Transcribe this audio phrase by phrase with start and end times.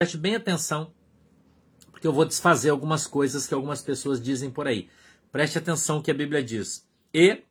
[0.00, 0.92] Preste bem atenção,
[1.90, 4.88] porque eu vou desfazer algumas coisas que algumas pessoas dizem por aí.
[5.32, 6.86] Preste atenção que a Bíblia diz.
[7.12, 7.42] E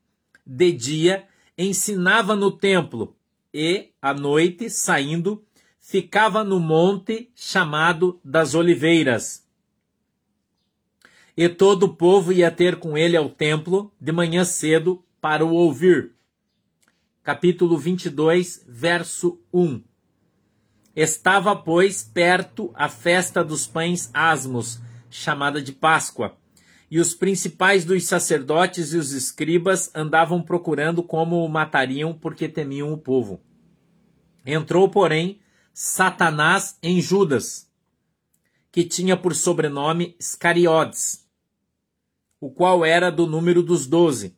[0.45, 3.17] de dia ensinava no templo,
[3.53, 5.45] e à noite, saindo,
[5.77, 9.45] ficava no monte chamado das Oliveiras.
[11.35, 15.51] E todo o povo ia ter com ele ao templo de manhã cedo para o
[15.51, 16.13] ouvir.
[17.23, 19.83] Capítulo 22, verso 1.
[20.97, 24.79] Estava, pois, perto a festa dos pães asmos,
[25.11, 26.35] chamada de Páscoa.
[26.89, 32.91] E os principais dos sacerdotes e os escribas andavam procurando como o matariam, porque temiam
[32.91, 33.39] o povo.
[34.43, 35.39] Entrou, porém,
[35.71, 37.69] Satanás em Judas,
[38.71, 41.27] que tinha por sobrenome Iscariotes,
[42.39, 44.35] o qual era do número dos doze.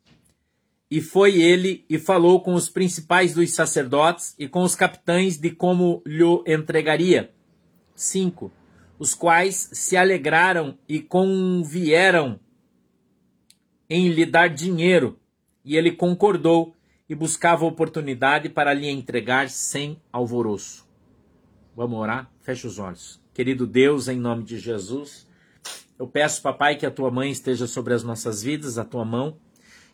[0.90, 5.52] E foi ele e falou com os principais dos sacerdotes e com os capitães de
[5.52, 7.32] como lhe entregaria.
[7.96, 8.52] 5.
[8.98, 12.40] Os quais se alegraram e convieram
[13.90, 15.18] em lhe dar dinheiro,
[15.66, 16.76] e ele concordou
[17.08, 20.88] e buscava oportunidade para lhe entregar sem alvoroço.
[21.76, 22.32] Vamos orar?
[22.42, 23.20] Feche os olhos.
[23.34, 25.28] Querido Deus, em nome de Jesus,
[25.98, 29.38] eu peço, papai, que a tua mãe esteja sobre as nossas vidas, a tua mão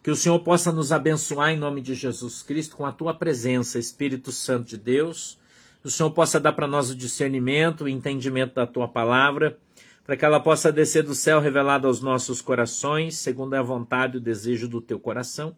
[0.06, 3.80] que o Senhor possa nos abençoar em nome de Jesus Cristo com a tua presença,
[3.80, 5.39] Espírito Santo de Deus.
[5.81, 9.58] Que o Senhor possa dar para nós o discernimento, o entendimento da tua palavra,
[10.06, 14.17] para que ela possa descer do céu revelada aos nossos corações, segundo a vontade e
[14.20, 15.58] o desejo do teu coração,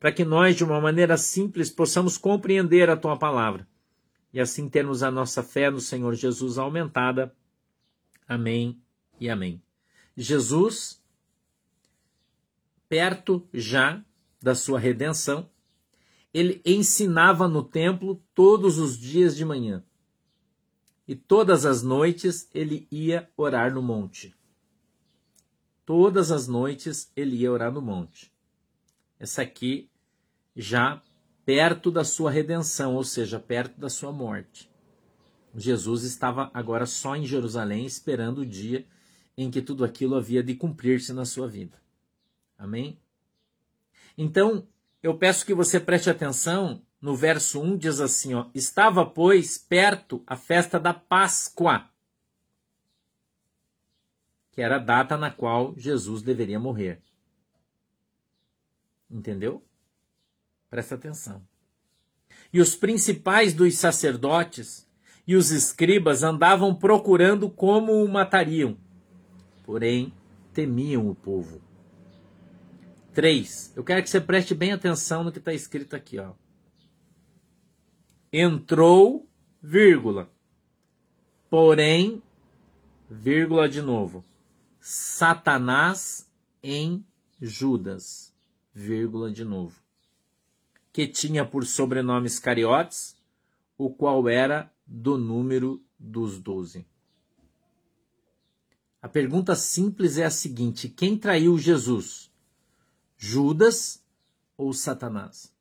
[0.00, 3.64] para que nós, de uma maneira simples, possamos compreender a tua palavra
[4.34, 7.32] e assim termos a nossa fé no Senhor Jesus aumentada.
[8.26, 8.76] Amém
[9.20, 9.62] e amém.
[10.16, 11.00] Jesus
[12.88, 14.04] perto já
[14.40, 15.48] da sua redenção,
[16.32, 19.84] ele ensinava no templo todos os dias de manhã.
[21.06, 24.34] E todas as noites ele ia orar no monte.
[25.84, 28.32] Todas as noites ele ia orar no monte.
[29.18, 29.90] Essa aqui
[30.54, 31.02] já
[31.46, 34.70] perto da sua redenção, ou seja, perto da sua morte.
[35.54, 38.86] Jesus estava agora só em Jerusalém, esperando o dia
[39.36, 41.80] em que tudo aquilo havia de cumprir-se na sua vida.
[42.58, 42.98] Amém?
[44.16, 44.66] Então,
[45.00, 50.20] eu peço que você preste atenção no verso 1 diz assim, ó: "Estava, pois, perto
[50.26, 51.88] a festa da Páscoa",
[54.50, 57.00] que era a data na qual Jesus deveria morrer.
[59.08, 59.64] Entendeu?
[60.68, 61.46] Presta atenção.
[62.52, 64.86] E os principais dos sacerdotes
[65.26, 68.76] e os escribas andavam procurando como o matariam,
[69.64, 70.12] porém
[70.52, 71.67] temiam o povo
[73.18, 73.72] 3.
[73.74, 76.20] Eu quero que você preste bem atenção no que está escrito aqui.
[76.20, 76.34] Ó.
[78.32, 79.28] Entrou,
[79.60, 80.30] vírgula.
[81.50, 82.22] Porém,
[83.10, 84.24] vírgula de novo.
[84.78, 86.30] Satanás
[86.62, 87.04] em
[87.40, 88.32] Judas,
[88.72, 89.82] vírgula de novo.
[90.92, 93.16] Que tinha por sobrenome Iscariotes,
[93.76, 96.86] o qual era do número dos doze.
[99.02, 102.27] A pergunta simples é a seguinte: quem traiu Jesus?
[103.18, 104.02] Judas
[104.56, 105.52] ou Satanás?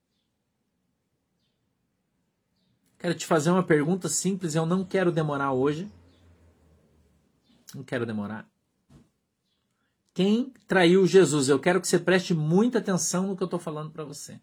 [2.99, 5.91] Quero te fazer uma pergunta simples, eu não quero demorar hoje.
[7.75, 8.47] Não quero demorar.
[10.13, 11.49] Quem traiu Jesus?
[11.49, 14.39] Eu quero que você preste muita atenção no que eu estou falando para você.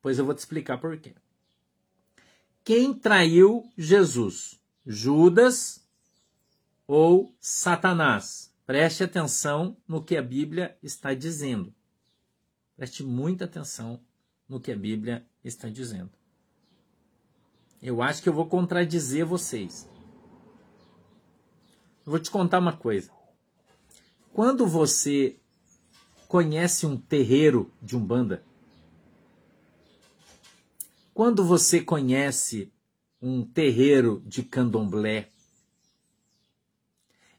[0.00, 1.14] Pois eu vou te explicar por quê.
[2.64, 4.58] Quem traiu Jesus?
[4.86, 5.84] Judas
[6.86, 8.52] ou Satanás?
[8.64, 11.74] Preste atenção no que a Bíblia está dizendo.
[12.82, 14.00] Preste muita atenção
[14.48, 16.10] no que a Bíblia está dizendo.
[17.80, 19.88] Eu acho que eu vou contradizer vocês.
[22.04, 23.12] Vou te contar uma coisa.
[24.32, 25.38] Quando você
[26.26, 28.44] conhece um terreiro de umbanda,
[31.14, 32.72] quando você conhece
[33.20, 35.28] um terreiro de candomblé,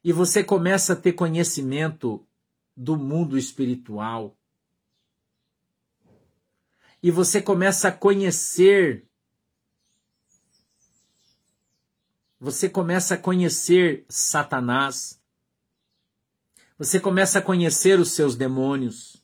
[0.02, 2.26] e você começa a ter conhecimento
[2.78, 4.38] do mundo espiritual,
[7.04, 9.06] e você começa a conhecer.
[12.40, 15.22] Você começa a conhecer Satanás.
[16.78, 19.22] Você começa a conhecer os seus demônios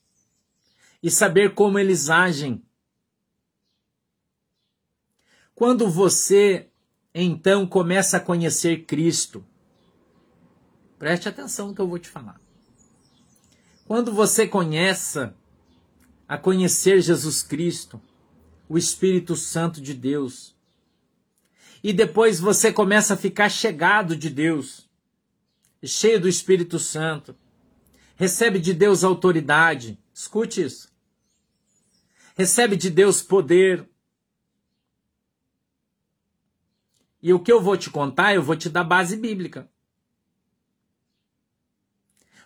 [1.01, 2.61] e saber como eles agem.
[5.55, 6.69] Quando você
[7.15, 9.43] então começa a conhecer Cristo,
[10.97, 12.39] preste atenção no que eu vou te falar.
[13.85, 15.33] Quando você conhece
[16.29, 17.99] a conhecer Jesus Cristo,
[18.69, 20.55] o Espírito Santo de Deus.
[21.81, 24.87] e depois você começa a ficar chegado de Deus,
[25.83, 27.35] cheio do Espírito Santo,
[28.15, 29.97] recebe de Deus autoridade.
[30.13, 30.93] Escute isso.
[32.35, 33.89] Recebe de Deus poder.
[37.21, 39.69] E o que eu vou te contar, eu vou te dar base bíblica.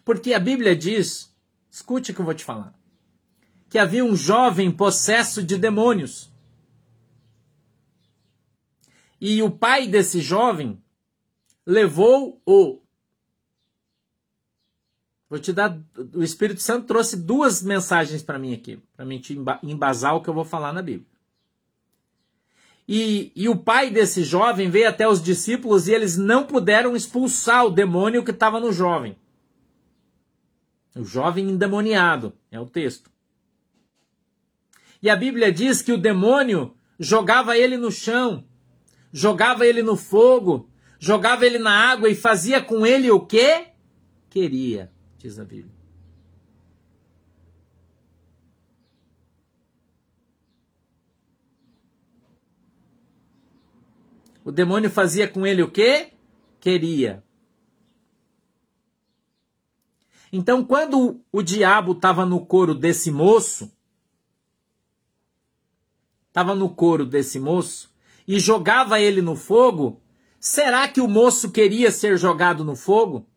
[0.05, 1.35] Porque a Bíblia diz,
[1.71, 2.77] escute o que eu vou te falar,
[3.73, 6.31] que havia um jovem possesso de demônios.
[9.19, 10.79] E o pai desse jovem
[11.65, 12.83] levou-o.
[15.27, 15.75] Vou te dar.
[16.13, 20.29] O Espírito Santo trouxe duas mensagens para mim aqui, para mim te embasar o que
[20.29, 21.07] eu vou falar na Bíblia.
[22.87, 27.65] E, e o pai desse jovem veio até os discípulos e eles não puderam expulsar
[27.65, 29.17] o demônio que estava no jovem.
[30.95, 33.12] O jovem endemoniado, é o texto.
[35.03, 38.47] E a Bíblia diz que o demônio jogava ele no chão,
[39.11, 43.67] jogava ele no fogo, jogava ele na água e fazia com ele o que
[44.29, 45.75] queria, diz a Bíblia.
[54.45, 56.13] O demônio fazia com ele o que
[56.61, 57.21] queria.
[60.31, 63.72] Então, quando o diabo estava no couro desse moço,
[66.33, 67.93] estava no couro desse moço
[68.27, 70.01] e jogava ele no fogo,
[70.39, 73.29] será que o moço queria ser jogado no fogo?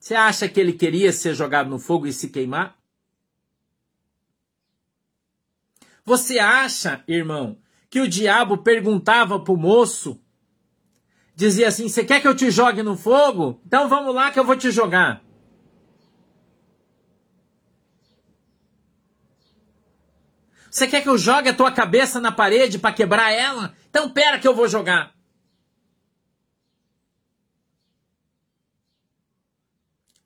[0.00, 2.74] Você acha que ele queria ser jogado no fogo e se queimar?
[6.06, 7.58] Você acha, irmão,
[7.90, 10.18] que o diabo perguntava para o moço
[11.34, 13.60] dizia assim: Você quer que eu te jogue no fogo?
[13.66, 15.22] Então vamos lá que eu vou te jogar.
[20.76, 23.74] Você quer que eu jogue a tua cabeça na parede para quebrar ela?
[23.88, 25.16] Então pera que eu vou jogar.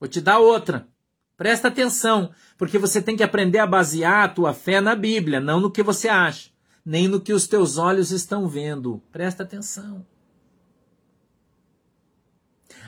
[0.00, 0.88] Vou te dar outra.
[1.36, 5.60] Presta atenção, porque você tem que aprender a basear a tua fé na Bíblia, não
[5.60, 6.50] no que você acha,
[6.84, 9.00] nem no que os teus olhos estão vendo.
[9.12, 10.04] Presta atenção.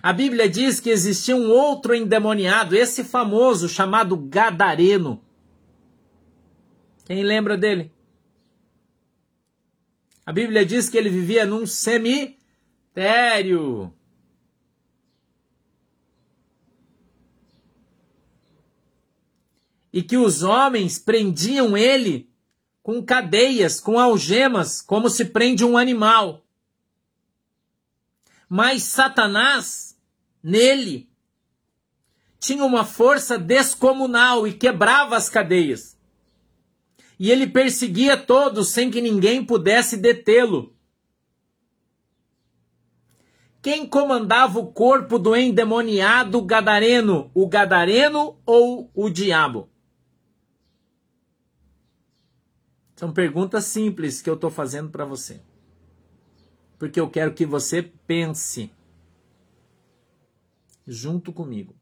[0.03, 5.23] A Bíblia diz que existia um outro endemoniado, esse famoso chamado Gadareno.
[7.13, 7.93] Quem lembra dele?
[10.25, 12.39] A Bíblia diz que ele vivia num cemitério.
[19.93, 22.31] E que os homens prendiam ele
[22.83, 26.43] com cadeias, com algemas, como se prende um animal.
[28.49, 30.01] Mas Satanás
[30.43, 31.11] nele
[32.41, 35.92] tinha uma força descomunal e quebrava as cadeias.
[37.23, 40.75] E ele perseguia todos sem que ninguém pudesse detê-lo.
[43.63, 47.31] Quem comandava o corpo do endemoniado gadareno?
[47.33, 49.71] O gadareno ou o diabo?
[52.97, 55.41] São perguntas simples que eu estou fazendo para você.
[56.77, 58.69] Porque eu quero que você pense
[60.85, 61.77] junto comigo.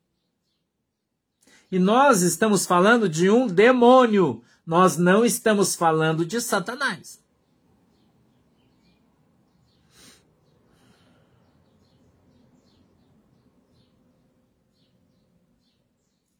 [1.72, 7.20] E nós estamos falando de um demônio, nós não estamos falando de Satanás.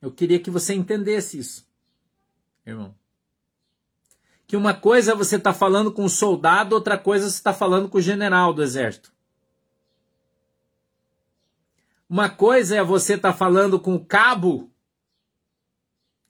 [0.00, 1.67] Eu queria que você entendesse isso,
[2.65, 2.95] irmão.
[4.47, 7.53] Que uma coisa é você está falando com um soldado, outra coisa é você está
[7.53, 9.12] falando com o general do exército.
[12.09, 14.70] Uma coisa é você estar tá falando com o cabo,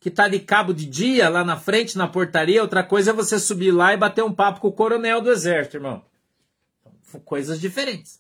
[0.00, 2.62] que está de cabo de dia lá na frente, na portaria.
[2.62, 5.76] Outra coisa é você subir lá e bater um papo com o coronel do exército,
[5.76, 6.02] irmão.
[7.02, 8.19] São coisas diferentes.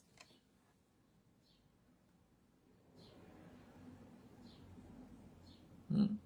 [5.90, 6.16] Hum.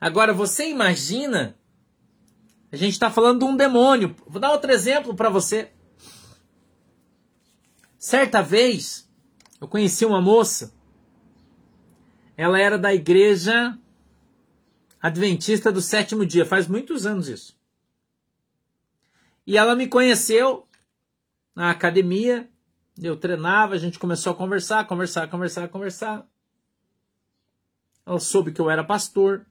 [0.00, 1.58] Agora, você imagina.
[2.70, 4.14] A gente está falando de um demônio.
[4.26, 5.72] Vou dar outro exemplo para você.
[7.98, 9.10] Certa vez,
[9.60, 10.77] eu conheci uma moça.
[12.38, 13.76] Ela era da igreja
[15.02, 17.58] adventista do sétimo dia, faz muitos anos isso.
[19.44, 20.64] E ela me conheceu
[21.52, 22.48] na academia,
[23.02, 26.28] eu treinava, a gente começou a conversar, conversar, conversar, conversar.
[28.06, 29.44] Ela soube que eu era pastor.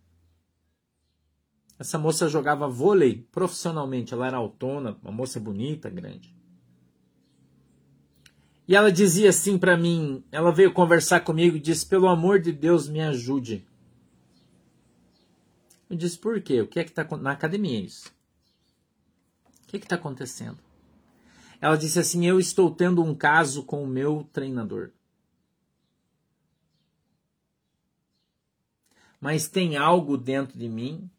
[1.78, 6.37] Essa moça jogava vôlei profissionalmente, ela era autônoma, uma moça bonita, grande.
[8.68, 12.52] E ela dizia assim para mim, ela veio conversar comigo e disse: "Pelo amor de
[12.52, 13.66] Deus, me ajude".
[15.90, 16.62] Eu disse: "Por quê?
[16.62, 18.12] O que é que tá na academia isso?"
[19.64, 20.58] O que está acontecendo?
[21.60, 24.92] Ela disse assim: Eu estou tendo um caso com o meu treinador.
[29.20, 31.10] Mas tem algo dentro de mim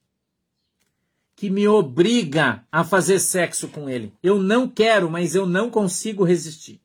[1.34, 4.12] que me obriga a fazer sexo com ele.
[4.22, 6.80] Eu não quero, mas eu não consigo resistir.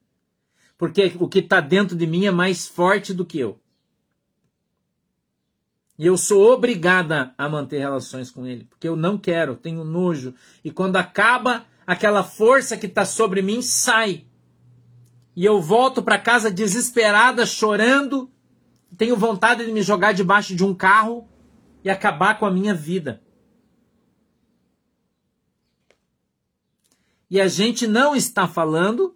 [0.83, 3.57] Porque o que está dentro de mim é mais forte do que eu.
[5.97, 10.35] E eu sou obrigada a manter relações com ele, porque eu não quero, tenho nojo.
[10.61, 14.25] E quando acaba, aquela força que está sobre mim sai.
[15.33, 18.29] E eu volto para casa desesperada, chorando,
[18.97, 21.29] tenho vontade de me jogar debaixo de um carro
[21.81, 23.23] e acabar com a minha vida.
[27.29, 29.15] E a gente não está falando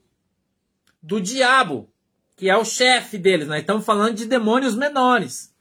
[1.08, 1.90] do diabo,
[2.36, 3.48] que é o chefe deles.
[3.48, 5.56] Nós estamos falando de demônios menores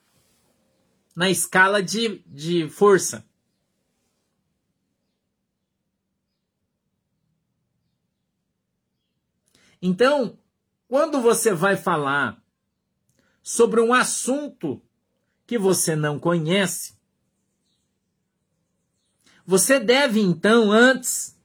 [1.15, 3.25] na escala de, de força.
[9.81, 10.37] Então,
[10.89, 12.43] quando você vai falar
[13.41, 14.83] sobre um assunto
[15.47, 16.97] que você não conhece,
[19.47, 21.39] você deve então antes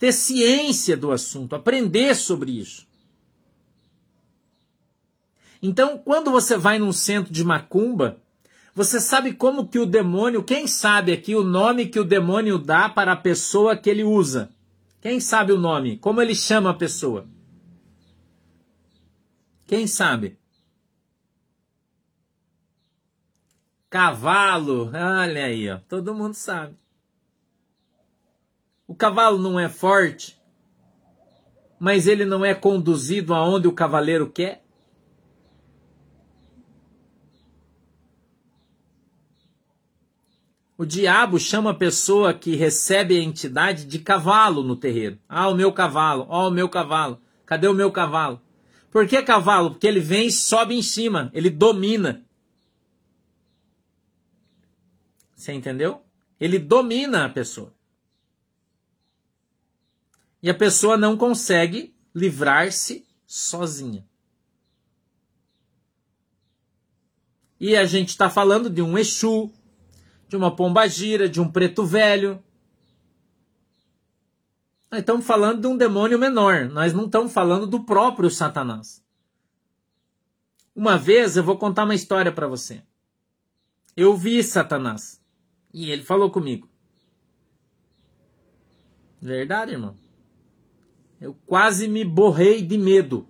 [0.00, 2.90] ter ciência do assunto, aprender sobre isso.
[5.62, 8.20] Então, quando você vai num centro de macumba,
[8.74, 12.88] você sabe como que o demônio, quem sabe aqui o nome que o demônio dá
[12.88, 14.50] para a pessoa que ele usa?
[15.00, 15.98] Quem sabe o nome?
[15.98, 17.26] Como ele chama a pessoa?
[19.66, 20.36] Quem sabe?
[23.88, 25.78] Cavalo, olha aí, ó.
[25.88, 26.74] todo mundo sabe.
[28.86, 30.40] O cavalo não é forte,
[31.78, 34.61] mas ele não é conduzido aonde o cavaleiro quer.
[40.82, 45.16] O diabo chama a pessoa que recebe a entidade de cavalo no terreiro.
[45.28, 47.22] Ah, o meu cavalo, ó, oh, o meu cavalo.
[47.46, 48.42] Cadê o meu cavalo?
[48.90, 49.70] Por que cavalo?
[49.70, 52.26] Porque ele vem e sobe em cima, ele domina.
[55.36, 56.02] Você entendeu?
[56.40, 57.72] Ele domina a pessoa.
[60.42, 64.04] E a pessoa não consegue livrar-se sozinha.
[67.60, 69.48] E a gente está falando de um Exu,
[70.32, 72.42] de uma pomba gira, de um preto velho.
[74.90, 79.04] Nós estamos falando de um demônio menor, nós não estamos falando do próprio Satanás.
[80.74, 82.82] Uma vez eu vou contar uma história para você.
[83.94, 85.22] Eu vi Satanás
[85.70, 86.66] e ele falou comigo.
[89.20, 89.94] Verdade, irmão?
[91.20, 93.26] Eu quase me borrei de medo.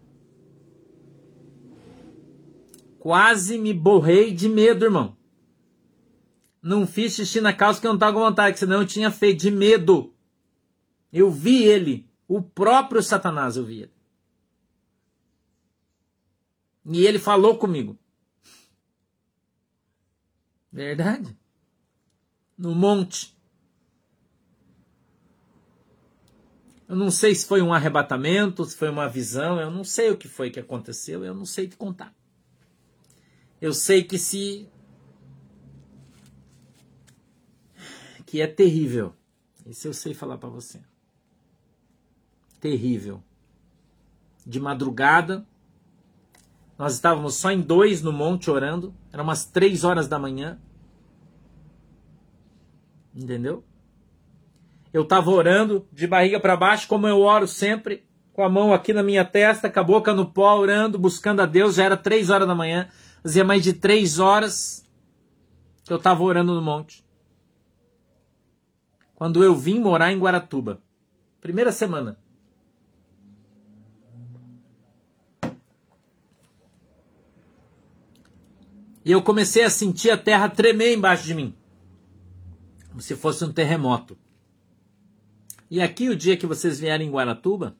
[3.00, 5.16] Quase me borrei de medo, irmão.
[6.62, 9.40] Não fiz xixi na calça que eu não estava com vontade, senão eu tinha feito
[9.40, 10.14] de medo.
[11.12, 13.92] Eu vi ele, o próprio Satanás eu vi ele.
[16.86, 17.98] E ele falou comigo.
[20.72, 21.36] Verdade?
[22.56, 23.36] No monte.
[26.88, 30.16] Eu não sei se foi um arrebatamento, se foi uma visão, eu não sei o
[30.16, 32.14] que foi que aconteceu, eu não sei te contar.
[33.60, 34.68] Eu sei que se
[38.32, 39.12] que é terrível.
[39.66, 40.80] Isso eu sei falar para você.
[42.58, 43.22] Terrível.
[44.46, 45.46] De madrugada,
[46.78, 48.94] nós estávamos só em dois no monte orando.
[49.12, 50.58] Eram umas três horas da manhã.
[53.14, 53.62] Entendeu?
[54.94, 58.94] Eu estava orando de barriga para baixo, como eu oro sempre, com a mão aqui
[58.94, 61.74] na minha testa, com a boca no pó, orando, buscando a Deus.
[61.74, 62.88] Já era três horas da manhã.
[63.22, 64.88] Fazia mais de três horas
[65.84, 67.04] que eu estava orando no monte
[69.22, 70.82] quando eu vim morar em Guaratuba.
[71.40, 72.18] Primeira semana.
[79.04, 81.54] E eu comecei a sentir a terra tremer embaixo de mim.
[82.88, 84.18] Como se fosse um terremoto.
[85.70, 87.76] E aqui, o dia que vocês vierem em Guaratuba,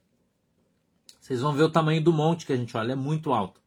[1.19, 2.93] vocês vão ver o tamanho do monte que a gente olha.
[2.93, 3.59] É muito alto.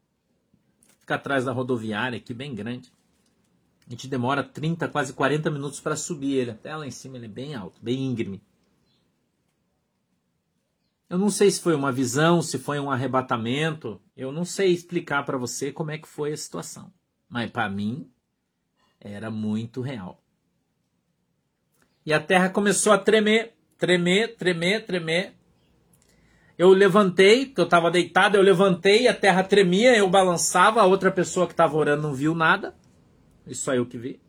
[1.00, 2.90] Fica atrás da rodoviária aqui, bem grande.
[3.86, 6.50] A gente demora 30, quase 40 minutos para subir ele.
[6.50, 8.42] Até lá em cima ele é bem alto, bem íngreme.
[11.08, 14.00] Eu não sei se foi uma visão, se foi um arrebatamento.
[14.16, 16.92] Eu não sei explicar para você como é que foi a situação.
[17.28, 18.10] Mas para mim
[19.00, 20.20] era muito real.
[22.04, 25.34] E a terra começou a tremer, tremer, tremer, tremer.
[26.58, 31.12] Eu levantei, porque eu estava deitado, eu levantei, a terra tremia, eu balançava, a outra
[31.12, 32.74] pessoa que estava orando não viu nada.
[33.46, 34.20] Isso só eu que vi.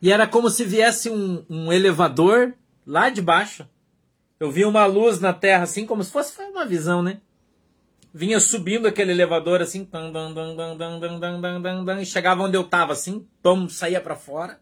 [0.00, 2.54] E era como se viesse um, um elevador
[2.86, 3.68] lá de baixo,
[4.38, 7.20] Eu vi uma luz na terra, assim, como se fosse uma visão, né?
[8.12, 9.86] Vinha subindo aquele elevador, assim,
[12.00, 14.58] e chegava onde eu tava, assim, tom, saía para fora.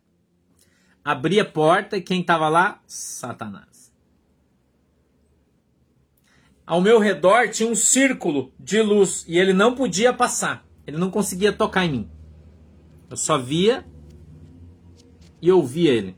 [1.05, 2.83] Abria a porta e quem tava lá?
[2.87, 3.93] Satanás.
[6.67, 10.67] Ao meu redor tinha um círculo de luz e ele não podia passar.
[10.87, 12.11] Ele não conseguia tocar em mim.
[13.11, 13.87] Eu só via
[15.41, 16.17] e ouvia ele.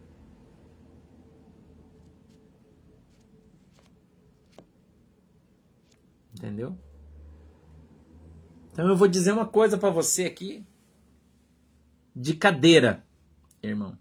[6.34, 6.76] Entendeu?
[8.72, 10.64] Então eu vou dizer uma coisa para você aqui
[12.16, 13.04] de cadeira,
[13.62, 13.96] irmão.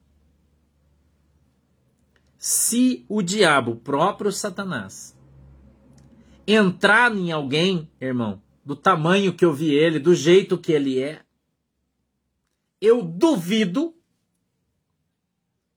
[2.38, 5.17] Se o diabo, o próprio Satanás,
[6.48, 11.22] entrar em alguém, irmão, do tamanho que eu vi ele, do jeito que ele é,
[12.81, 13.95] eu duvido,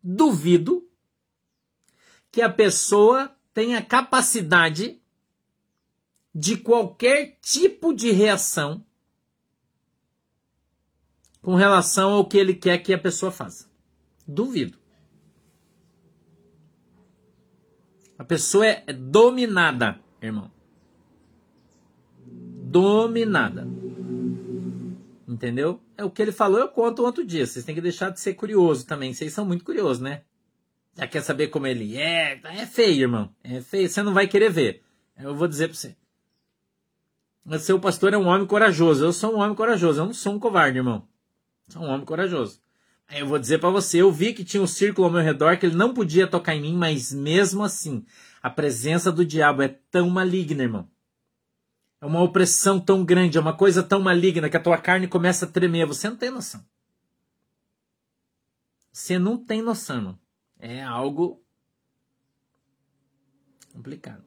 [0.02, 0.88] duvido
[2.30, 5.00] que a pessoa tenha capacidade
[6.34, 8.84] de qualquer tipo de reação
[11.42, 13.68] com relação ao que ele quer que a pessoa faça.
[14.26, 14.78] Duvido.
[18.16, 20.50] A pessoa é dominada, irmão.
[22.24, 23.66] Dominada.
[25.32, 25.80] Entendeu?
[25.96, 27.46] É o que ele falou, eu conto outro dia.
[27.46, 29.14] Vocês têm que deixar de ser curioso também.
[29.14, 30.22] Vocês são muito curiosos, né?
[30.94, 32.38] Já quer saber como ele é?
[32.44, 33.34] É feio, irmão.
[33.42, 33.88] É feio.
[33.88, 34.82] Você não vai querer ver.
[35.18, 35.96] Eu vou dizer pra você.
[37.46, 39.02] O seu pastor é um homem corajoso.
[39.02, 40.02] Eu sou um homem corajoso.
[40.02, 41.08] Eu não sou um covarde, irmão.
[41.68, 42.60] Sou um homem corajoso.
[43.08, 45.56] Aí eu vou dizer para você, eu vi que tinha um círculo ao meu redor
[45.56, 48.04] que ele não podia tocar em mim, mas mesmo assim,
[48.42, 50.88] a presença do diabo é tão maligna, irmão.
[52.02, 55.46] É uma opressão tão grande, é uma coisa tão maligna que a tua carne começa
[55.46, 55.86] a tremer.
[55.86, 56.66] Você não tem noção.
[58.92, 60.18] Você não tem noção, irmão.
[60.58, 61.40] É algo
[63.72, 64.24] complicado.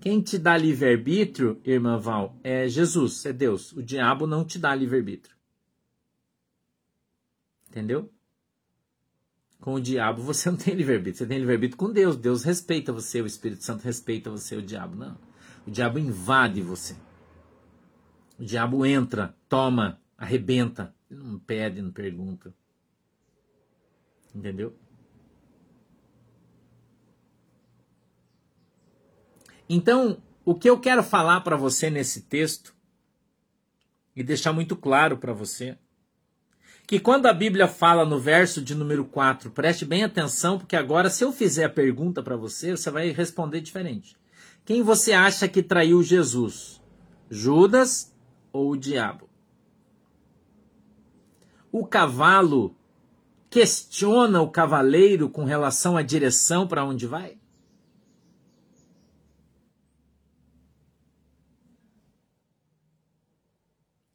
[0.00, 3.70] Quem te dá livre-arbítrio, irmã Val, é Jesus, é Deus.
[3.70, 5.36] O diabo não te dá livre-arbítrio.
[7.68, 8.12] Entendeu?
[9.60, 11.18] Com o diabo você não tem livre-arbítrio.
[11.18, 12.16] Você tem livre-arbítrio com Deus.
[12.16, 15.29] Deus respeita você, o Espírito Santo respeita você, o diabo não.
[15.66, 16.96] O diabo invade você.
[18.38, 20.94] O diabo entra, toma, arrebenta.
[21.08, 22.54] Não pede, não pergunta.
[24.34, 24.76] Entendeu?
[29.68, 32.74] Então, o que eu quero falar para você nesse texto
[34.16, 35.78] e deixar muito claro para você
[36.86, 41.08] que quando a Bíblia fala no verso de número 4, preste bem atenção, porque agora
[41.08, 44.16] se eu fizer a pergunta para você, você vai responder diferente.
[44.70, 46.80] Quem você acha que traiu Jesus?
[47.28, 48.14] Judas
[48.52, 49.28] ou o diabo?
[51.72, 52.76] O cavalo
[53.50, 57.36] questiona o cavaleiro com relação à direção para onde vai?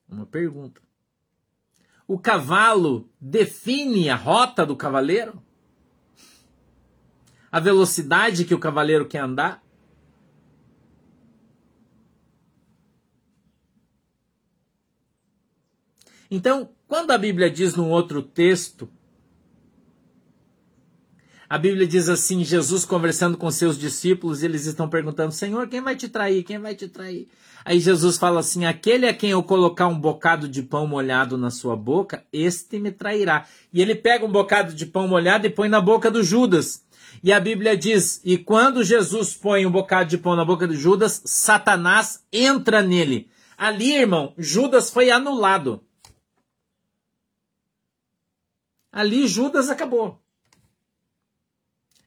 [0.08, 0.82] Uma pergunta.
[2.08, 5.44] O cavalo define a rota do cavaleiro?
[7.52, 9.64] A velocidade que o cavaleiro quer andar?
[16.30, 18.90] Então, quando a Bíblia diz num outro texto
[21.48, 25.96] a Bíblia diz assim: Jesus conversando com seus discípulos, eles estão perguntando: Senhor, quem vai
[25.96, 26.44] te trair?
[26.44, 27.28] Quem vai te trair?
[27.64, 31.52] Aí Jesus fala assim: Aquele a quem eu colocar um bocado de pão molhado na
[31.52, 33.46] sua boca, este me trairá.
[33.72, 36.84] E ele pega um bocado de pão molhado e põe na boca do Judas.
[37.24, 40.76] E a Bíblia diz: E quando Jesus põe um bocado de pão na boca de
[40.76, 43.30] Judas, Satanás entra nele.
[43.56, 45.82] Ali, irmão, Judas foi anulado.
[48.96, 50.24] Ali Judas acabou.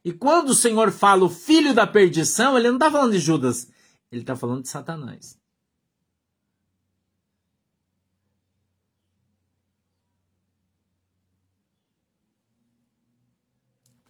[0.02, 3.70] E quando o Senhor fala o filho da perdição, ele não está falando de Judas,
[4.10, 5.38] ele está falando de Satanás.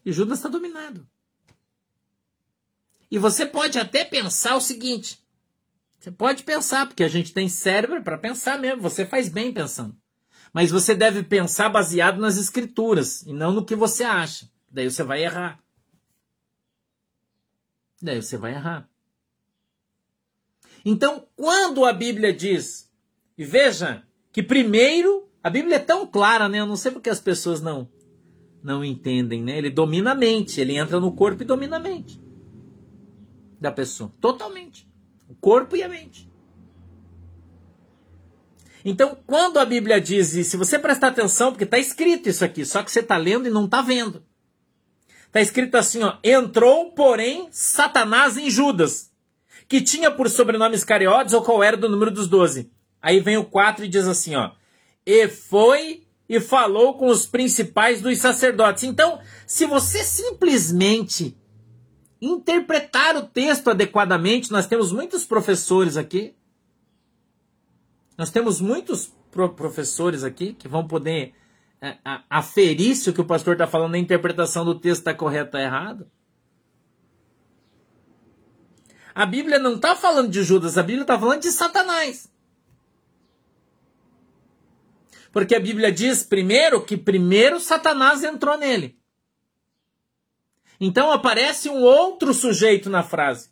[0.05, 1.05] E Judas está dominado.
[3.11, 5.21] E você pode até pensar o seguinte:
[5.99, 10.01] você pode pensar, porque a gente tem cérebro para pensar mesmo, você faz bem pensando.
[10.59, 14.51] Mas você deve pensar baseado nas escrituras e não no que você acha.
[14.69, 15.63] Daí você vai errar.
[18.03, 18.91] Daí você vai errar.
[20.85, 22.91] Então, quando a Bíblia diz,
[23.39, 26.59] e veja que primeiro, a Bíblia é tão clara, né?
[26.59, 27.89] Eu não sei porque as pessoas não
[28.61, 29.57] não entendem, né?
[29.57, 32.21] Ele domina a mente, ele entra no corpo e domina a mente
[33.61, 34.91] da pessoa, totalmente.
[35.29, 36.28] O corpo e a mente.
[38.85, 42.65] Então, quando a Bíblia diz, e se você prestar atenção, porque está escrito isso aqui,
[42.65, 44.23] só que você está lendo e não está vendo.
[45.27, 49.11] Está escrito assim, ó, entrou, porém, Satanás em Judas,
[49.69, 52.71] que tinha por sobrenome Iscariotes, ou qual era do número dos doze.
[53.01, 54.53] Aí vem o 4 e diz assim, ó,
[55.05, 58.85] e foi e falou com os principais dos sacerdotes.
[58.85, 61.37] Então, se você simplesmente
[62.21, 66.35] interpretar o texto adequadamente, nós temos muitos professores aqui,
[68.19, 71.35] nós temos muitos pro professores aqui que vão poder
[71.81, 71.97] é,
[72.29, 75.63] aferir se o que o pastor está falando, a interpretação do texto está correta ou
[75.63, 76.11] errado.
[79.15, 82.29] A Bíblia não está falando de Judas, a Bíblia está falando de Satanás.
[85.31, 88.99] Porque a Bíblia diz primeiro que primeiro Satanás entrou nele.
[90.81, 93.51] Então aparece um outro sujeito na frase.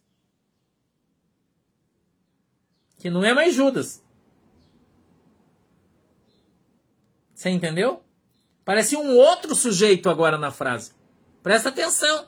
[2.98, 4.04] Que não é mais Judas.
[7.46, 8.02] Você entendeu?
[8.64, 10.90] Parece um outro sujeito agora na frase.
[11.44, 12.26] Presta atenção.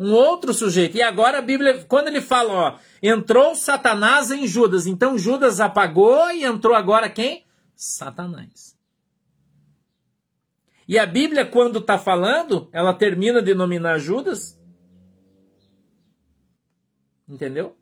[0.00, 0.96] Um outro sujeito.
[0.96, 4.86] E agora a Bíblia, quando ele fala, ó, entrou Satanás em Judas.
[4.86, 7.44] Então Judas apagou e entrou agora quem?
[7.76, 8.74] Satanás.
[10.88, 14.58] E a Bíblia, quando está falando, ela termina de nominar Judas.
[17.28, 17.76] Entendeu?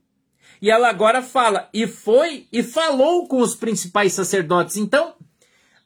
[0.61, 4.77] E ela agora fala, e foi e falou com os principais sacerdotes.
[4.77, 5.15] Então,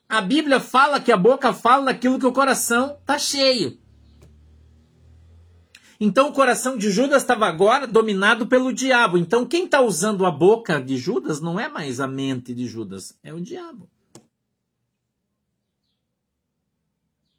[0.09, 3.79] a Bíblia fala que a boca fala daquilo que o coração está cheio.
[5.99, 9.17] Então o coração de Judas estava agora dominado pelo diabo.
[9.17, 13.19] Então quem está usando a boca de Judas não é mais a mente de Judas,
[13.23, 13.89] é o diabo.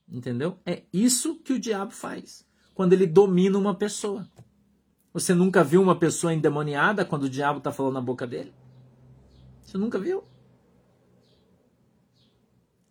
[0.09, 0.57] Entendeu?
[0.65, 4.27] É isso que o diabo faz quando ele domina uma pessoa.
[5.15, 8.53] Você nunca viu uma pessoa endemoniada quando o diabo está falando na boca dele?
[9.63, 10.25] Você nunca viu?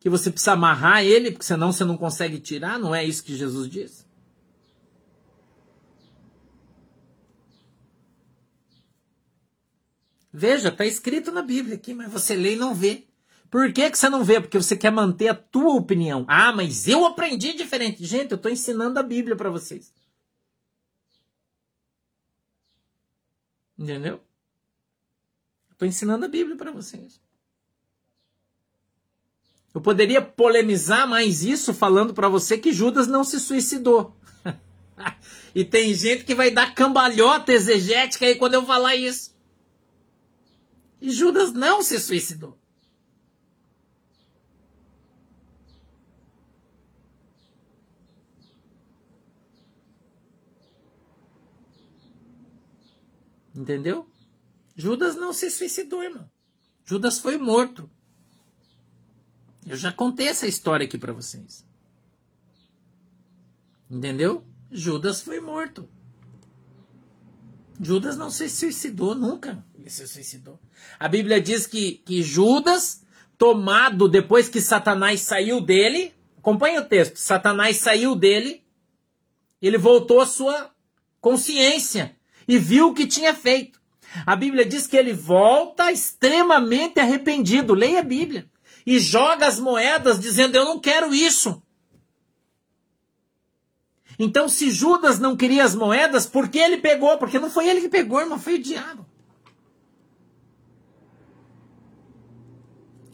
[0.00, 2.78] Que você precisa amarrar ele, porque senão você não consegue tirar?
[2.78, 4.08] Não é isso que Jesus diz?
[10.32, 13.04] Veja, está escrito na Bíblia aqui, mas você lê e não vê.
[13.50, 14.40] Por que, que você não vê?
[14.40, 16.24] Porque você quer manter a tua opinião.
[16.26, 18.02] Ah, mas eu aprendi diferente.
[18.02, 19.92] Gente, eu estou ensinando a Bíblia para vocês.
[23.78, 24.20] Entendeu?
[25.70, 27.20] Estou ensinando a Bíblia para vocês.
[29.74, 34.16] Eu poderia polemizar mais isso falando para você que Judas não se suicidou.
[35.52, 39.34] e tem gente que vai dar cambalhota exegética aí quando eu falar isso.
[41.00, 42.56] E Judas não se suicidou.
[53.54, 54.08] Entendeu?
[54.74, 56.28] Judas não se suicidou, irmão.
[56.84, 57.88] Judas foi morto.
[59.66, 61.64] Eu já contei essa história aqui para vocês.
[63.90, 64.44] Entendeu?
[64.70, 65.88] Judas foi morto.
[67.80, 69.64] Judas não se suicidou nunca.
[69.78, 70.58] Ele se suicidou.
[70.98, 73.02] A Bíblia diz que, que Judas,
[73.38, 78.62] tomado depois que Satanás saiu dele, acompanha o texto, Satanás saiu dele,
[79.62, 80.70] ele voltou à sua
[81.20, 82.14] consciência
[82.46, 83.80] e viu o que tinha feito.
[84.24, 87.74] A Bíblia diz que ele volta extremamente arrependido.
[87.74, 88.48] Leia a Bíblia.
[88.86, 91.62] E joga as moedas dizendo: Eu não quero isso.
[94.18, 97.18] Então, se Judas não queria as moedas, por que ele pegou?
[97.18, 99.04] Porque não foi ele que pegou, irmão, foi o diabo.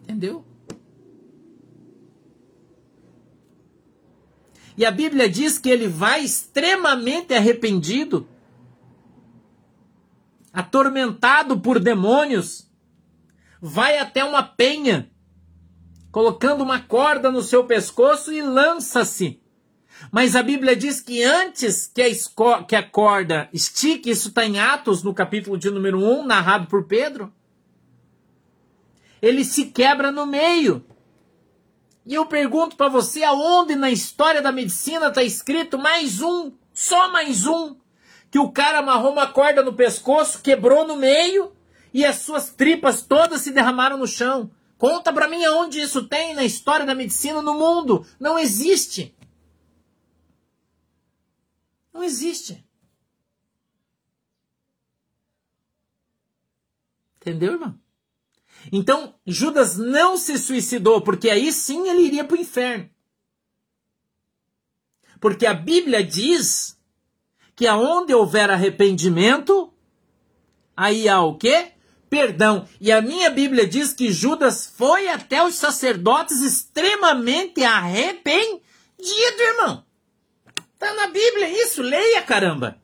[0.02, 0.44] Entendeu?
[4.76, 8.26] E a Bíblia diz que ele vai extremamente arrependido
[10.52, 12.68] atormentado por demônios,
[13.60, 15.10] vai até uma penha,
[16.10, 19.40] colocando uma corda no seu pescoço e lança-se.
[20.10, 24.58] Mas a Bíblia diz que antes que a, que a corda estique, isso está em
[24.58, 27.32] Atos, no capítulo de número 1, narrado por Pedro,
[29.20, 30.84] ele se quebra no meio.
[32.06, 37.12] E eu pergunto para você, aonde na história da medicina está escrito mais um, só
[37.12, 37.76] mais um,
[38.30, 41.52] que o cara amarrou uma corda no pescoço, quebrou no meio
[41.92, 44.50] e as suas tripas todas se derramaram no chão.
[44.78, 48.06] Conta para mim aonde isso tem na história da medicina no mundo.
[48.18, 49.14] Não existe.
[51.92, 52.64] Não existe.
[57.16, 57.78] Entendeu, irmão?
[58.72, 62.88] Então, Judas não se suicidou, porque aí sim ele iria para o inferno.
[65.20, 66.79] Porque a Bíblia diz
[67.60, 69.70] que aonde houver arrependimento,
[70.74, 71.72] aí há o quê?
[72.08, 72.66] Perdão.
[72.80, 78.62] E a minha Bíblia diz que Judas foi até os sacerdotes extremamente arrependido.
[78.98, 79.84] irmão.
[80.78, 82.80] Tá na Bíblia isso, leia, caramba.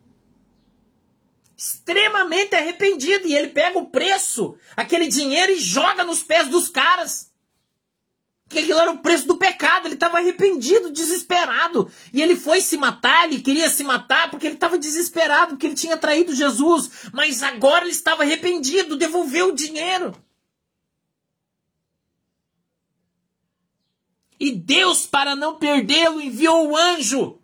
[1.56, 3.26] Extremamente arrependido.
[3.26, 7.32] E ele pega o preço, aquele dinheiro, e joga nos pés dos caras.
[8.48, 9.86] Que aquilo era o preço do pecado.
[9.86, 11.90] Ele estava arrependido, desesperado.
[12.12, 15.74] E ele foi se matar, ele queria se matar porque ele estava desesperado, porque ele
[15.74, 17.10] tinha traído Jesus.
[17.12, 20.14] Mas agora ele estava arrependido, devolveu o dinheiro.
[24.38, 27.38] E Deus, para não perdê-lo, enviou o anjo.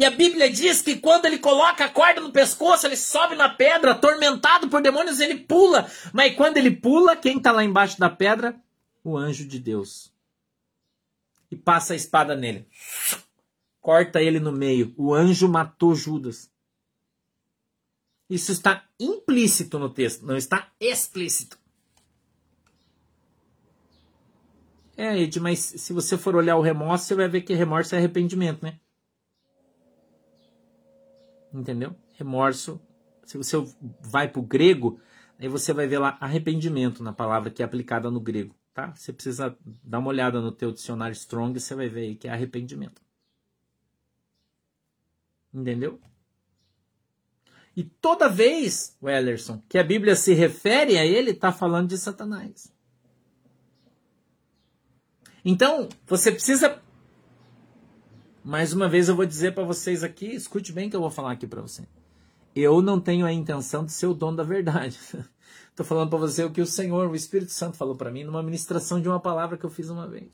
[0.00, 3.50] E a Bíblia diz que quando ele coloca a corda no pescoço, ele sobe na
[3.50, 5.90] pedra, atormentado por demônios, ele pula.
[6.10, 8.58] Mas quando ele pula, quem está lá embaixo da pedra?
[9.04, 10.10] O anjo de Deus.
[11.50, 12.66] E passa a espada nele.
[13.78, 14.94] Corta ele no meio.
[14.96, 16.50] O anjo matou Judas.
[18.30, 21.58] Isso está implícito no texto, não está explícito.
[24.96, 27.98] É, Ed, mas se você for olhar o remorso, você vai ver que remorso é
[27.98, 28.80] arrependimento, né?
[31.52, 31.96] Entendeu?
[32.14, 32.80] Remorso.
[33.24, 33.56] Se você
[34.00, 35.00] vai para o grego,
[35.38, 38.94] aí você vai ver lá arrependimento na palavra que é aplicada no grego, tá?
[38.94, 42.32] Você precisa dar uma olhada no teu dicionário Strong, você vai ver aí que é
[42.32, 43.00] arrependimento.
[45.52, 46.00] Entendeu?
[47.76, 52.72] E toda vez, Wellerson, que a Bíblia se refere a ele, está falando de Satanás.
[55.44, 56.82] Então, você precisa.
[58.42, 61.32] Mais uma vez eu vou dizer para vocês aqui, escute bem que eu vou falar
[61.32, 61.86] aqui para você.
[62.54, 64.98] Eu não tenho a intenção de ser o dono da verdade.
[65.70, 68.42] Estou falando para você o que o Senhor, o Espírito Santo falou para mim numa
[68.42, 70.28] ministração de uma palavra que eu fiz uma vez.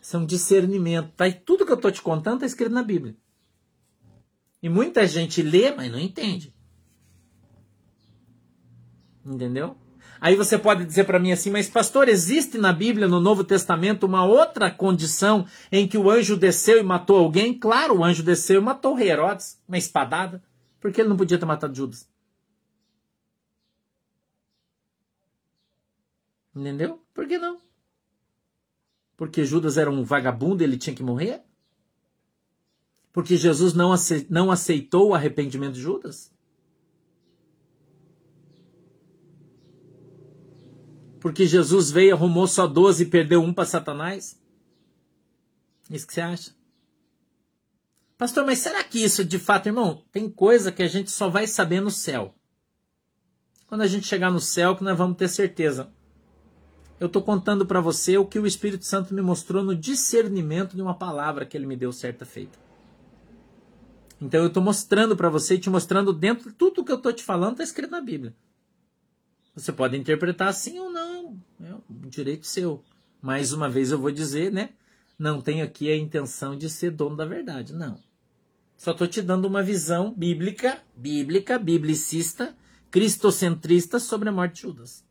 [0.00, 1.12] Isso é um discernimento.
[1.16, 1.26] Tá?
[1.26, 3.16] E tudo que eu estou te contando está escrito na Bíblia.
[4.62, 6.54] E muita gente lê, mas não entende.
[9.24, 9.76] Entendeu?
[10.20, 14.06] Aí você pode dizer para mim assim, mas pastor, existe na Bíblia, no Novo Testamento,
[14.06, 17.58] uma outra condição em que o anjo desceu e matou alguém?
[17.58, 20.42] Claro, o anjo desceu e matou o rei Herodes, uma espadada.
[20.80, 22.08] Por que ele não podia ter matado Judas?
[26.54, 27.02] Entendeu?
[27.12, 27.58] Por que não?
[29.16, 31.42] Porque Judas era um vagabundo ele tinha que morrer?
[33.12, 36.33] Porque Jesus não aceitou o arrependimento de Judas?
[41.24, 44.38] Porque Jesus veio, arrumou só 12 e perdeu um para Satanás?
[45.90, 46.54] Isso que você acha?
[48.18, 51.46] Pastor, mas será que isso de fato, irmão, tem coisa que a gente só vai
[51.46, 52.34] saber no céu.
[53.66, 55.90] Quando a gente chegar no céu, que nós vamos ter certeza.
[57.00, 60.82] Eu estou contando para você o que o Espírito Santo me mostrou no discernimento de
[60.82, 62.58] uma palavra que ele me deu certa feita.
[64.20, 67.52] Então eu estou mostrando para você, te mostrando dentro tudo que eu estou te falando
[67.52, 68.36] está escrito na Bíblia.
[69.54, 72.82] Você pode interpretar sim ou não, é um direito seu.
[73.22, 74.70] Mais uma vez eu vou dizer, né?
[75.18, 77.98] Não tenho aqui a intenção de ser dono da verdade, não.
[78.76, 82.54] Só estou te dando uma visão bíblica, bíblica, biblicista,
[82.90, 85.04] cristocentrista sobre a morte de Judas.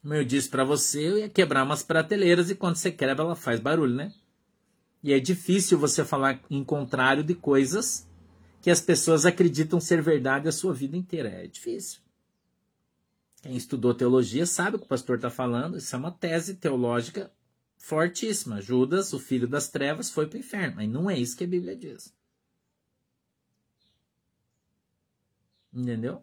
[0.00, 3.36] Como eu disse para você, eu ia quebrar umas prateleiras e quando você quebra ela
[3.36, 4.12] faz barulho, né?
[5.02, 8.08] E é difícil você falar em contrário de coisas
[8.62, 11.28] que as pessoas acreditam ser verdade a sua vida inteira.
[11.28, 12.00] É difícil.
[13.42, 15.76] Quem estudou teologia sabe o que o pastor está falando.
[15.76, 17.30] Isso é uma tese teológica
[17.76, 18.62] fortíssima.
[18.62, 20.76] Judas, o filho das trevas, foi para o inferno.
[20.76, 22.14] Mas não é isso que a Bíblia diz.
[25.74, 26.22] Entendeu?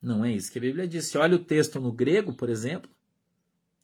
[0.00, 1.06] Não é isso que a Bíblia diz.
[1.06, 2.88] Se olha o texto no grego, por exemplo,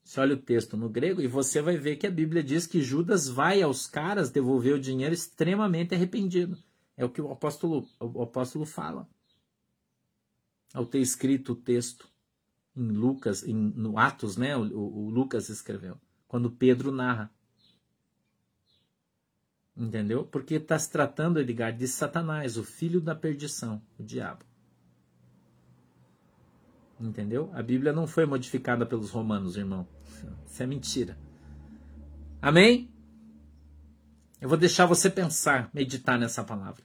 [0.04, 2.82] você olha o texto no grego e você vai ver que a Bíblia diz que
[2.82, 6.58] Judas vai aos caras devolver o dinheiro extremamente arrependido.
[6.96, 9.08] É o que o apóstolo, o apóstolo fala.
[10.74, 12.08] Ao ter escrito o texto
[12.76, 14.56] em Lucas, em, no Atos, né?
[14.56, 16.00] O, o, Lucas escreveu.
[16.26, 17.30] Quando Pedro narra.
[19.76, 20.24] Entendeu?
[20.24, 24.44] Porque está se tratando, Edgar, de Satanás, o filho da perdição, o diabo.
[27.02, 27.50] Entendeu?
[27.52, 29.86] A Bíblia não foi modificada pelos romanos, irmão.
[30.46, 31.18] Isso é mentira.
[32.40, 32.88] Amém?
[34.40, 36.84] Eu vou deixar você pensar, meditar nessa palavra.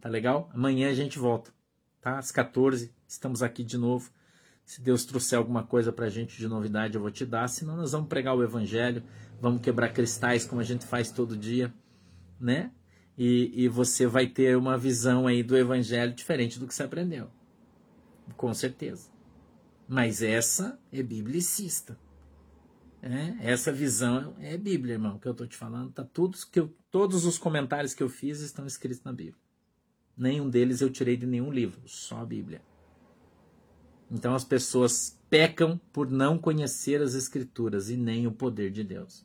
[0.00, 0.48] Tá legal?
[0.54, 1.52] Amanhã a gente volta,
[2.00, 2.18] tá?
[2.18, 4.10] Às 14, estamos aqui de novo.
[4.64, 7.48] Se Deus trouxer alguma coisa pra gente de novidade, eu vou te dar.
[7.48, 9.02] Senão nós vamos pregar o evangelho,
[9.40, 11.74] vamos quebrar cristais como a gente faz todo dia,
[12.38, 12.70] né?
[13.16, 17.28] E, e você vai ter uma visão aí do evangelho diferente do que você aprendeu.
[18.36, 19.17] Com certeza.
[19.88, 21.98] Mas essa é biblicista.
[23.00, 25.92] É, essa visão é Bíblia, irmão, que eu estou te falando.
[25.92, 29.40] Tá todos, que eu, todos os comentários que eu fiz estão escritos na Bíblia.
[30.16, 32.60] Nenhum deles eu tirei de nenhum livro, só a Bíblia.
[34.10, 39.24] Então as pessoas pecam por não conhecer as Escrituras e nem o poder de Deus.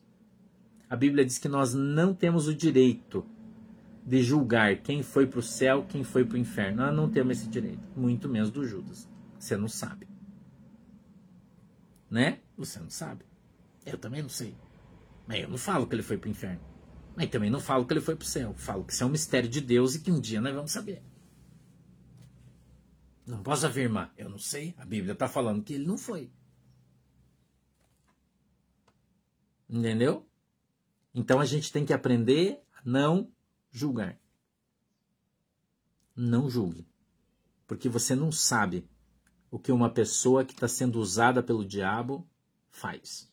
[0.89, 3.25] A Bíblia diz que nós não temos o direito
[4.05, 6.83] de julgar quem foi para o céu, quem foi para o inferno.
[6.83, 9.09] Nós não temos esse direito, muito menos do Judas.
[9.39, 10.12] Você não sabe.
[12.13, 12.43] Né?
[12.55, 13.25] Você não sabe.
[13.83, 14.55] Eu também não sei.
[15.25, 16.61] Mas eu não falo que ele foi para o inferno.
[17.15, 18.53] Mas também não falo que ele foi para o céu.
[18.53, 21.01] Falo que isso é um mistério de Deus e que um dia nós vamos saber.
[23.25, 24.13] Não posso afirmar.
[24.15, 24.75] Eu não sei.
[24.77, 26.31] A Bíblia está falando que ele não foi.
[29.67, 30.29] Entendeu?
[31.15, 33.33] Então a gente tem que aprender a não
[33.71, 34.19] julgar.
[36.15, 36.87] Não julgue.
[37.65, 38.87] Porque você não sabe
[39.53, 42.27] o que uma pessoa que está sendo usada pelo diabo
[42.71, 43.31] faz.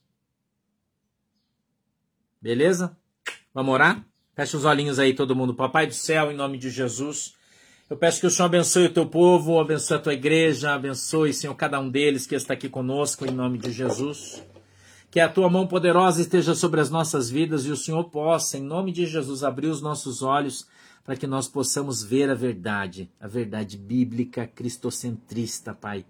[2.39, 2.95] Beleza?
[3.55, 4.05] Vamos orar?
[4.35, 5.55] Fecha os olhinhos aí, todo mundo.
[5.55, 7.35] Papai do céu, em nome de Jesus.
[7.89, 11.55] Eu peço que o Senhor abençoe o teu povo, abençoe a tua igreja, abençoe, Senhor,
[11.55, 14.45] cada um deles que está aqui conosco, em nome de Jesus.
[15.11, 18.63] Que a tua mão poderosa esteja sobre as nossas vidas e o Senhor possa, em
[18.63, 20.69] nome de Jesus, abrir os nossos olhos
[21.11, 26.07] para que nós possamos ver a verdade, a verdade bíblica cristocentrista, Pai.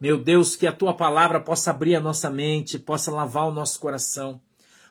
[0.00, 3.78] Meu Deus, que a tua palavra possa abrir a nossa mente, possa lavar o nosso
[3.78, 4.40] coração,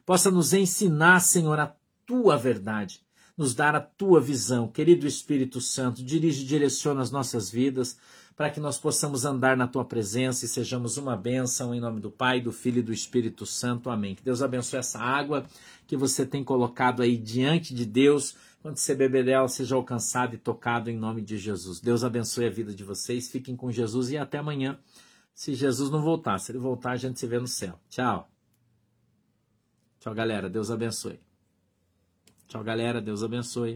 [0.05, 3.01] possa nos ensinar, Senhor, a tua verdade,
[3.37, 4.65] nos dar a tua visão.
[4.65, 7.97] Querido Espírito Santo, dirige e direciona as nossas vidas
[8.37, 12.09] para que nós possamos andar na tua presença e sejamos uma bênção em nome do
[12.09, 13.89] Pai, do Filho e do Espírito Santo.
[13.89, 14.15] Amém.
[14.15, 15.45] Que Deus abençoe essa água
[15.85, 18.37] que você tem colocado aí diante de Deus.
[18.61, 21.79] Quando você beber dela, seja alcançado e tocado em nome de Jesus.
[21.79, 23.31] Deus abençoe a vida de vocês.
[23.31, 24.77] Fiquem com Jesus e até amanhã.
[25.33, 27.79] Se Jesus não voltar, se ele voltar, a gente se vê no céu.
[27.89, 28.29] Tchau.
[29.99, 30.49] Tchau, galera.
[30.49, 31.19] Deus abençoe.
[32.47, 33.01] Tchau, galera.
[33.01, 33.67] Deus abençoe.